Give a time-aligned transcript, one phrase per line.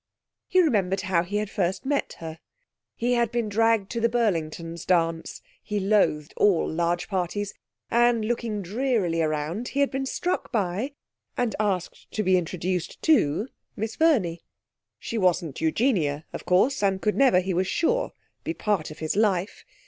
[0.47, 2.39] He remembered how he had first met her.
[2.95, 7.53] He had been dragged to the Burlingtons' dance he loathed all large parties
[7.91, 10.93] and, looking drearily round, he'd been struck by,
[11.37, 14.41] and asked to be introduced to, Miss Verney.
[14.97, 18.11] She wasn't Eugenia, of course, and could never, he was sure,
[18.43, 19.63] be part of his life.